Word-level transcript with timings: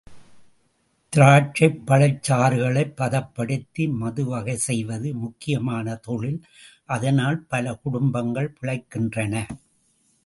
திராட்சைப் 1.13 1.75
பழச் 1.87 2.23
சாறுகளைப் 2.27 2.95
பதப்படுத்தி 2.95 3.85
மதுவகை 3.99 4.57
செய்வது 4.65 5.11
முக்கியமான 5.21 5.95
தொழில் 6.07 6.41
அதனால் 6.89 7.39
பல 7.47 7.75
குடும்பங்கள் 7.83 8.53
பிழைக்கின்றன. 8.57 9.35